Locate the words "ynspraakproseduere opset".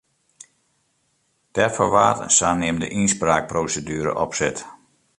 2.99-4.57